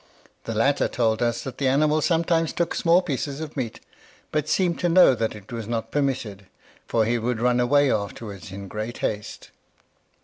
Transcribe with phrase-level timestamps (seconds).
[0.45, 3.79] The latter told us that the animal sometimes took small pieces of meat,
[4.31, 6.47] but seemed to know that it was not permitted,
[6.87, 9.51] for he would run away afterwards in great haste.